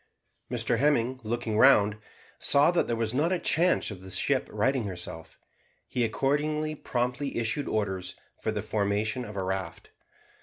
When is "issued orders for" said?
7.37-8.51